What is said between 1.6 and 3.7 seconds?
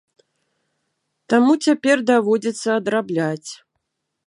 цяпер даводзіцца адрабляць.